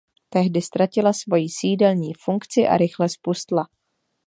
[0.29, 3.65] Tehdy ztratila svoji sídelní funkci a rychle zpustla.